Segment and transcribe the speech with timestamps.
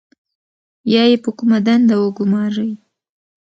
[0.93, 2.71] یا یې په کومه دنده وګمارئ.